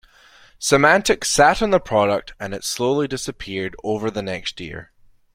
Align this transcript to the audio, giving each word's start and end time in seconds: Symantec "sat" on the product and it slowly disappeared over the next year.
Symantec 0.59 1.23
"sat" 1.23 1.61
on 1.61 1.69
the 1.69 1.79
product 1.79 2.33
and 2.39 2.55
it 2.55 2.63
slowly 2.63 3.07
disappeared 3.07 3.75
over 3.83 4.09
the 4.09 4.23
next 4.23 4.59
year. 4.59 4.91